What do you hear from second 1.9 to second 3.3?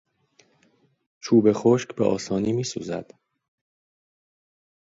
به آسانی میسوزد.